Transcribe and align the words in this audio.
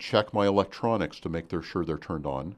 check 0.00 0.34
my 0.34 0.46
electronics 0.46 1.20
to 1.20 1.28
make 1.28 1.48
they're 1.48 1.62
sure 1.62 1.84
they're 1.84 1.98
turned 1.98 2.26
on, 2.26 2.56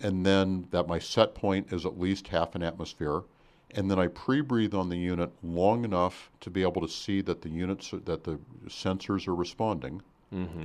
and 0.00 0.26
then 0.26 0.66
that 0.70 0.88
my 0.88 0.98
set 0.98 1.34
point 1.34 1.72
is 1.72 1.86
at 1.86 2.00
least 2.00 2.28
half 2.28 2.54
an 2.54 2.62
atmosphere, 2.62 3.22
and 3.70 3.90
then 3.90 3.98
I 3.98 4.08
pre-breathe 4.08 4.74
on 4.74 4.88
the 4.88 4.96
unit 4.96 5.30
long 5.42 5.84
enough 5.84 6.30
to 6.40 6.50
be 6.50 6.62
able 6.62 6.82
to 6.82 6.88
see 6.88 7.20
that 7.22 7.42
the 7.42 7.48
units 7.48 7.90
that 7.92 8.24
the 8.24 8.38
sensors 8.66 9.28
are 9.28 9.34
responding, 9.34 10.02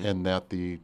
and 0.05 0.25
that 0.25 0.49
the 0.49 0.79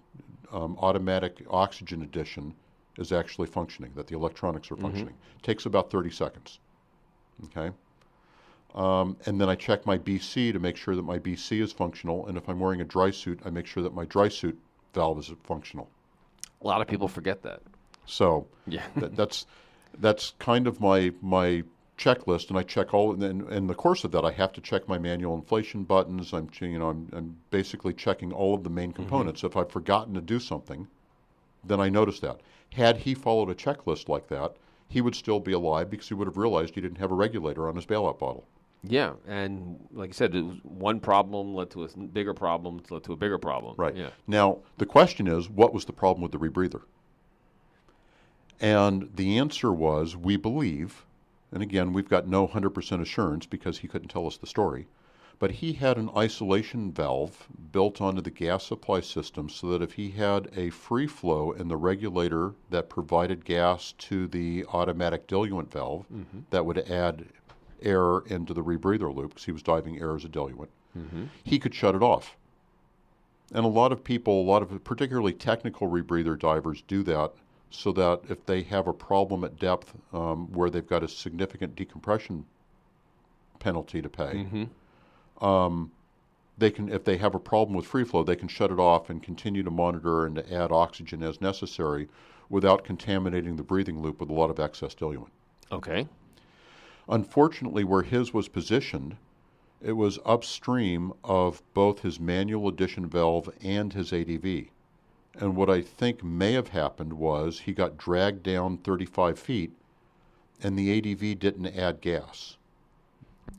um, 0.52 0.78
automatic 0.80 1.44
oxygen 1.50 2.02
addition 2.04 2.54
is 2.98 3.12
actually 3.12 3.48
functioning, 3.48 3.92
that 3.96 4.08
the 4.08 4.16
electronics 4.16 4.70
are 4.72 4.76
functioning. 4.84 5.16
Takes 5.42 5.66
about 5.66 5.90
30 5.90 6.12
seconds. 6.12 6.60
Okay. 7.46 7.72
Um, 8.76 9.18
and 9.26 9.40
then 9.40 9.50
I 9.50 9.56
check 9.56 9.86
my 9.86 9.98
BC 9.98 10.52
to 10.54 10.60
make 10.60 10.78
sure 10.78 10.96
that 10.96 11.04
my 11.04 11.18
BC 11.20 11.62
is 11.62 11.72
functional. 11.72 12.28
And 12.28 12.38
if 12.38 12.48
I'm 12.50 12.60
wearing 12.60 12.82
a 12.82 12.86
dry 12.86 13.10
suit, 13.12 13.40
I 13.46 13.50
make 13.50 13.66
sure 13.66 13.82
that 13.84 13.94
my 13.94 14.06
dry 14.06 14.30
suit 14.30 14.60
valve 14.94 15.20
is 15.20 15.32
functional. 15.44 15.90
A 16.62 16.68
lot 16.68 16.82
of 16.82 16.88
people 16.88 17.08
forget 17.08 17.42
that. 17.44 17.62
So 18.06 18.48
Yeah. 18.68 18.84
that, 18.98 19.16
that's 19.16 19.46
that's 20.00 20.34
kind 20.40 20.68
of 20.68 20.80
my 20.80 21.14
my 21.22 21.64
checklist, 21.98 22.50
and 22.50 22.58
I 22.58 22.64
check 22.64 22.94
all. 22.94 23.14
And 23.14 23.22
then 23.22 23.48
in 23.50 23.68
the 23.68 23.76
course 23.76 24.04
of 24.04 24.12
that, 24.12 24.26
I 24.26 24.32
have 24.32 24.54
to 24.54 24.62
check 24.62 24.88
my 24.88 24.98
manual 24.98 25.36
inflation 25.36 25.84
buttons. 25.84 26.34
I'm 26.34 26.50
you 26.60 26.80
know 26.80 26.90
I'm, 26.90 27.10
I'm 27.14 27.38
basically 27.52 27.94
checking 27.94 28.32
all 28.32 28.54
of 28.54 28.64
the 28.64 28.70
main 28.70 28.90
mm-hmm. 28.90 29.04
components. 29.04 29.44
If 29.44 29.56
I've 29.56 29.72
forgotten 29.72 30.14
to 30.16 30.22
do 30.22 30.40
something, 30.40 30.88
then 31.64 31.80
I 31.80 31.90
notice 31.90 32.20
that. 32.22 32.42
Had 32.74 32.98
he 32.98 33.14
followed 33.14 33.50
a 33.50 33.56
checklist 33.56 34.10
like 34.10 34.28
that, 34.30 34.56
he 34.90 35.02
would 35.02 35.16
still 35.16 35.40
be 35.40 35.52
alive 35.52 35.90
because 35.90 36.08
he 36.08 36.14
would 36.14 36.28
have 36.28 36.38
realized 36.38 36.76
he 36.76 36.82
didn't 36.82 36.98
have 36.98 37.12
a 37.12 37.16
regulator 37.16 37.68
on 37.68 37.76
his 37.76 37.86
bailout 37.86 38.20
bottle. 38.20 38.46
Yeah, 38.86 39.14
and 39.28 39.80
like 39.94 40.10
I 40.10 40.14
said, 40.14 40.34
one 40.64 41.00
problem 41.00 41.54
led 41.54 41.70
to 41.72 41.86
a 41.86 41.88
bigger 41.88 42.34
problem, 42.34 42.82
led 42.90 43.04
to 43.06 43.14
a 43.14 43.16
bigger 43.16 43.38
problem. 43.38 43.76
Right. 43.78 43.96
Yeah. 43.96 44.10
Now, 44.28 44.60
the 44.78 44.86
question 44.86 45.28
is, 45.28 45.50
what 45.50 45.74
was 45.74 45.86
the 45.86 45.94
problem 45.94 46.22
with 46.22 46.34
the 46.34 46.38
rebreather? 46.38 46.82
And 48.60 49.10
the 49.16 49.38
answer 49.38 49.72
was, 49.72 50.18
we 50.18 50.36
believe, 50.36 51.06
and 51.52 51.64
again, 51.64 51.94
we've 51.94 52.10
got 52.10 52.28
no 52.28 52.48
100% 52.48 53.02
assurance 53.02 53.46
because 53.46 53.80
he 53.80 53.88
couldn't 53.88 54.10
tell 54.10 54.28
us 54.28 54.38
the 54.38 54.48
story, 54.48 54.88
but 55.40 55.52
he 55.52 55.74
had 55.74 55.98
an 55.98 56.10
isolation 56.16 56.92
valve 56.92 57.48
built 57.72 58.00
onto 58.00 58.22
the 58.22 58.32
gas 58.32 58.66
supply 58.66 59.00
system 59.00 59.50
so 59.50 59.68
that 59.68 59.82
if 59.82 59.94
he 59.94 60.12
had 60.12 60.50
a 60.56 60.70
free 60.70 61.08
flow 61.08 61.52
in 61.52 61.68
the 61.68 61.76
regulator 61.76 62.54
that 62.70 62.90
provided 62.90 63.44
gas 63.44 63.94
to 63.98 64.28
the 64.28 64.66
automatic 64.72 65.28
diluent 65.28 65.72
valve, 65.72 66.06
mm-hmm. 66.14 66.40
that 66.50 66.66
would 66.66 66.78
add 66.90 67.26
air 67.84 68.20
into 68.28 68.54
the 68.54 68.64
rebreather 68.64 69.14
loop 69.14 69.30
because 69.30 69.46
he 69.46 69.52
was 69.52 69.62
diving 69.64 70.00
air 70.00 70.16
as 70.16 70.24
a 70.26 70.30
diluent, 70.30 70.70
he 71.44 71.60
could 71.60 71.74
shut 71.76 71.96
it 71.96 72.04
off. 72.04 72.38
And 73.54 73.66
a 73.66 73.70
lot 73.70 73.92
of 73.92 74.04
people, 74.04 74.42
a 74.42 74.48
lot 74.50 74.62
of 74.64 74.84
particularly 74.84 75.34
technical 75.34 75.88
rebreather 75.90 76.38
divers 76.40 76.82
do 76.88 77.04
that 77.04 77.34
so 77.70 77.92
that 77.92 78.22
if 78.30 78.46
they 78.46 78.62
have 78.64 78.88
a 78.88 78.94
problem 78.94 79.44
at 79.44 79.58
depth 79.60 79.94
um, 80.14 80.52
where 80.54 80.70
they've 80.70 80.88
got 80.88 81.04
a 81.04 81.08
significant 81.08 81.76
decompression 81.76 82.46
penalty 83.60 84.02
to 84.02 84.10
pay, 84.10 84.46
um, 85.42 85.92
they 86.58 86.70
can, 86.70 86.90
if 86.90 87.04
they 87.04 87.18
have 87.18 87.34
a 87.34 87.40
problem 87.40 87.76
with 87.76 87.86
free 87.86 88.04
flow, 88.04 88.24
they 88.24 88.36
can 88.36 88.48
shut 88.48 88.72
it 88.72 88.80
off 88.80 89.10
and 89.10 89.24
continue 89.24 89.64
to 89.64 89.72
monitor 89.72 90.26
and 90.26 90.36
to 90.36 90.54
add 90.54 90.72
oxygen 90.72 91.24
as 91.24 91.42
necessary 91.42 92.08
without 92.50 92.84
contaminating 92.84 93.56
the 93.56 93.64
breathing 93.64 94.02
loop 94.02 94.20
with 94.20 94.30
a 94.30 94.34
lot 94.34 94.52
of 94.52 94.60
excess 94.60 94.94
diluent. 94.94 95.32
Okay. 95.72 96.08
Unfortunately, 97.10 97.84
where 97.84 98.04
his 98.04 98.34
was 98.34 98.48
positioned, 98.48 99.18
it 99.82 99.94
was 99.94 100.20
upstream 100.26 101.14
of 101.24 101.62
both 101.74 102.00
his 102.00 102.20
manual 102.20 102.68
addition 102.70 103.08
valve 103.08 103.50
and 103.62 103.94
his 103.94 104.14
ADV. 104.14 104.68
And 105.36 105.56
what 105.56 105.70
I 105.70 105.82
think 105.82 106.24
may 106.24 106.54
have 106.54 106.70
happened 106.70 107.14
was 107.14 107.62
he 107.62 107.74
got 107.74 107.98
dragged 107.98 108.44
down 108.44 108.78
35 108.78 109.38
feet 109.38 109.72
and 110.64 110.80
the 110.80 110.98
ADV 110.98 111.40
didn't 111.40 111.68
add 111.78 112.02
gas. 112.02 112.58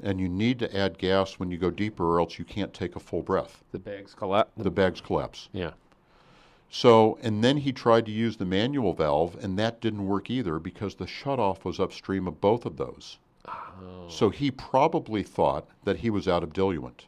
And 0.03 0.19
you 0.19 0.29
need 0.29 0.59
to 0.61 0.77
add 0.77 0.99
gas 0.99 1.39
when 1.39 1.51
you 1.51 1.59
go 1.59 1.71
deeper, 1.71 2.05
or 2.05 2.21
else 2.21 2.39
you 2.39 2.45
can't 2.45 2.73
take 2.73 2.97
a 2.97 3.01
full 3.01 3.23
breath. 3.23 3.63
The 3.73 3.79
bags 3.79 4.15
collapse. 4.15 4.51
The 4.57 4.71
bags 4.71 5.01
collapse. 5.01 5.49
yeah. 5.53 5.73
So, 6.71 7.19
and 7.23 7.45
then 7.45 7.59
he 7.59 7.73
tried 7.73 8.07
to 8.07 8.11
use 8.11 8.37
the 8.37 8.45
manual 8.45 8.95
valve, 8.95 9.37
and 9.41 9.57
that 9.59 9.81
didn't 9.81 10.07
work 10.07 10.29
either 10.29 10.59
because 10.59 10.97
the 10.97 11.07
shutoff 11.07 11.65
was 11.65 11.79
upstream 11.79 12.27
of 12.27 12.41
both 12.41 12.67
of 12.67 12.79
those. 12.79 13.19
So 14.09 14.31
he 14.31 14.51
probably 14.51 15.23
thought 15.23 15.67
that 15.85 15.99
he 15.99 16.11
was 16.11 16.29
out 16.29 16.43
of 16.43 16.53
diluent, 16.53 17.07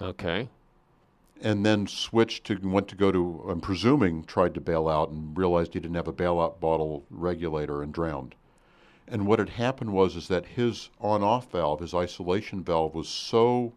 Okay. 0.00 0.48
and 1.40 1.64
then 1.64 1.86
switched 1.86 2.44
to 2.46 2.56
went 2.62 2.88
to 2.88 2.96
go 2.96 3.10
to. 3.12 3.44
I'm 3.48 3.60
presuming 3.60 4.24
tried 4.24 4.54
to 4.54 4.60
bail 4.60 4.88
out 4.88 5.10
and 5.10 5.36
realized 5.36 5.74
he 5.74 5.80
didn't 5.80 5.96
have 5.96 6.08
a 6.08 6.12
bailout 6.12 6.60
bottle 6.60 7.04
regulator 7.10 7.82
and 7.82 7.92
drowned. 7.92 8.34
And 9.06 9.26
what 9.26 9.38
had 9.38 9.48
happened 9.50 9.92
was 9.92 10.16
is 10.16 10.28
that 10.28 10.44
his 10.44 10.90
on-off 11.00 11.50
valve, 11.50 11.80
his 11.80 11.94
isolation 11.94 12.62
valve, 12.62 12.94
was 12.94 13.08
so 13.08 13.72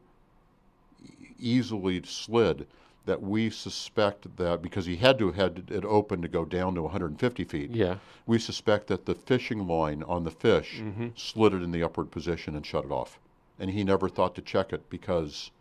easily 1.40 2.02
slid 2.03 2.68
that 3.06 3.22
we 3.22 3.50
suspect 3.50 4.35
that 4.38 4.62
because 4.62 4.85
he 4.85 4.95
had 4.95 5.17
to 5.17 5.28
have 5.28 5.35
had 5.35 5.69
it 5.72 5.84
open 5.85 6.22
to 6.22 6.28
go 6.28 6.45
down 6.45 6.75
to 6.75 6.84
150 6.84 7.44
feet. 7.45 7.72
Yeah. 7.72 7.95
We 8.25 8.38
suspect 8.38 8.88
that 8.88 9.06
the 9.06 9.16
fishing 9.16 9.67
line 9.67 10.03
on 10.03 10.23
the 10.23 10.31
fish 10.31 10.79
mm-hmm. 10.79 11.07
slid 11.16 11.53
it 11.53 11.63
in 11.63 11.72
the 11.72 11.84
upward 11.84 12.11
position 12.11 12.56
and 12.56 12.66
shut 12.66 12.85
it 12.85 12.91
off. 12.91 13.19
And 13.59 13.72
he 13.72 13.84
never 13.84 14.07
thought 14.07 14.35
to 14.35 14.41
check 14.41 14.72
it 14.73 14.90
because 14.90 15.51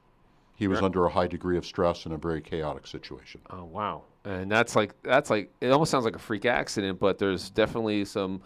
he 0.57 0.69
was 0.69 0.81
under 0.83 1.07
a 1.07 1.11
high 1.11 1.27
degree 1.27 1.57
of 1.57 1.65
stress 1.65 2.05
in 2.05 2.13
a 2.13 2.19
very 2.19 2.43
chaotic 2.43 2.87
situation. 2.87 3.41
Oh 3.49 3.65
wow. 3.65 4.03
And 4.25 4.51
that's 4.51 4.77
like 4.77 4.95
that's 5.03 5.31
like 5.31 5.51
it 5.63 5.71
almost 5.71 5.91
sounds 5.91 6.05
like 6.05 6.17
a 6.17 6.21
freak 6.21 6.45
accident, 6.45 6.99
but 6.99 7.19
there's 7.19 7.49
definitely 7.49 8.05
some 8.05 8.43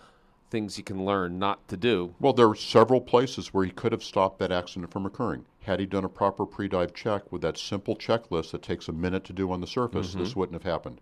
things 0.50 0.78
you 0.78 0.84
can 0.84 1.04
learn 1.04 1.38
not 1.38 1.66
to 1.68 1.76
do. 1.76 2.14
Well, 2.20 2.32
there 2.32 2.48
were 2.48 2.54
several 2.54 3.00
places 3.00 3.52
where 3.52 3.64
he 3.64 3.70
could 3.70 3.92
have 3.92 4.04
stopped 4.04 4.38
that 4.38 4.52
accident 4.52 4.92
from 4.92 5.06
occurring. 5.06 5.46
Had 5.62 5.80
he 5.80 5.86
done 5.86 6.04
a 6.04 6.08
proper 6.08 6.46
pre 6.46 6.68
dive 6.68 6.94
check 6.94 7.32
with 7.32 7.42
that 7.42 7.58
simple 7.58 7.96
checklist 7.96 8.50
that 8.52 8.62
takes 8.62 8.88
a 8.88 8.92
minute 8.92 9.24
to 9.24 9.32
do 9.32 9.50
on 9.50 9.60
the 9.60 9.66
surface, 9.66 10.14
this 10.14 10.36
wouldn't 10.36 10.62
have 10.62 10.70
happened. 10.70 11.00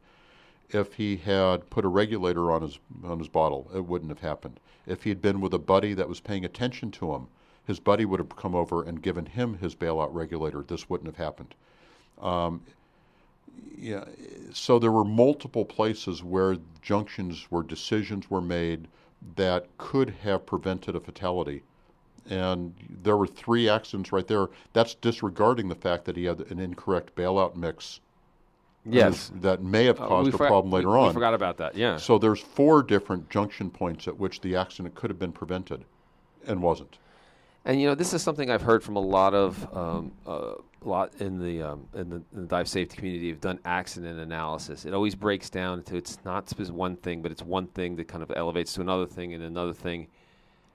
If 0.70 0.94
he 0.94 1.16
had 1.16 1.68
put 1.68 1.84
a 1.84 1.88
regulator 1.88 2.50
on 2.50 2.62
his 2.62 2.78
on 3.04 3.18
his 3.18 3.28
bottle, 3.28 3.70
it 3.74 3.84
wouldn't 3.84 4.10
have 4.10 4.20
happened. 4.20 4.60
If 4.86 5.02
he 5.02 5.10
had 5.10 5.20
been 5.20 5.40
with 5.40 5.52
a 5.52 5.58
buddy 5.58 5.94
that 5.94 6.08
was 6.08 6.20
paying 6.20 6.44
attention 6.44 6.90
to 6.92 7.14
him, 7.14 7.26
his 7.66 7.78
buddy 7.78 8.04
would 8.04 8.20
have 8.20 8.36
come 8.36 8.54
over 8.54 8.82
and 8.82 9.02
given 9.02 9.26
him 9.26 9.58
his 9.58 9.74
bailout 9.74 10.12
regulator. 10.12 10.62
This 10.62 10.88
wouldn't 10.88 11.08
have 11.08 11.24
happened. 11.24 11.54
Um, 12.20 12.62
yeah, 13.76 14.04
so 14.52 14.78
there 14.78 14.92
were 14.92 15.04
multiple 15.04 15.64
places 15.64 16.22
where 16.22 16.56
junctions, 16.80 17.46
where 17.50 17.62
decisions 17.62 18.30
were 18.30 18.40
made 18.40 18.88
that 19.36 19.66
could 19.78 20.10
have 20.22 20.46
prevented 20.46 20.96
a 20.96 21.00
fatality. 21.00 21.62
And 22.30 22.74
there 23.02 23.16
were 23.16 23.26
three 23.26 23.68
accidents 23.68 24.12
right 24.12 24.26
there. 24.26 24.48
That's 24.72 24.94
disregarding 24.94 25.68
the 25.68 25.74
fact 25.74 26.04
that 26.04 26.16
he 26.16 26.24
had 26.24 26.40
an 26.50 26.58
incorrect 26.60 27.14
bailout 27.16 27.56
mix 27.56 28.00
Yes. 28.84 29.30
that 29.40 29.62
may 29.62 29.84
have 29.84 30.00
Uh, 30.00 30.06
caused 30.08 30.26
we 30.28 30.34
a 30.34 30.38
for- 30.38 30.46
problem 30.46 30.72
later 30.72 30.90
we, 30.90 30.98
on. 30.98 31.06
We 31.08 31.14
forgot 31.14 31.34
about 31.34 31.56
that. 31.58 31.76
Yeah. 31.76 31.96
So 31.98 32.18
there's 32.18 32.40
four 32.40 32.82
different 32.82 33.30
junction 33.30 33.70
points 33.70 34.08
at 34.08 34.18
which 34.18 34.40
the 34.40 34.56
accident 34.56 34.94
could 34.96 35.08
have 35.10 35.18
been 35.18 35.32
prevented 35.32 35.84
and 36.46 36.62
wasn't. 36.62 36.98
And 37.64 37.80
you 37.80 37.86
know, 37.86 37.94
this 37.94 38.12
is 38.12 38.22
something 38.22 38.50
I've 38.50 38.62
heard 38.62 38.82
from 38.82 38.96
a 38.96 39.00
lot 39.00 39.34
of 39.34 39.76
um, 39.76 40.12
uh, 40.26 40.54
lot 40.84 41.12
in 41.20 41.38
the, 41.38 41.62
um, 41.62 41.86
in 41.94 42.10
the 42.10 42.16
in 42.16 42.42
the 42.42 42.46
dive 42.46 42.68
safety 42.68 42.96
community. 42.96 43.28
Have 43.28 43.40
done 43.40 43.60
accident 43.64 44.18
analysis. 44.18 44.84
It 44.84 44.94
always 44.94 45.14
breaks 45.14 45.48
down 45.48 45.82
to 45.84 45.96
it's 45.96 46.18
not 46.24 46.46
just 46.46 46.72
one 46.72 46.96
thing, 46.96 47.22
but 47.22 47.30
it's 47.30 47.42
one 47.42 47.68
thing 47.68 47.96
that 47.96 48.08
kind 48.08 48.22
of 48.22 48.32
elevates 48.34 48.72
to 48.74 48.80
another 48.80 49.06
thing 49.06 49.34
and 49.34 49.44
another 49.44 49.72
thing. 49.72 50.08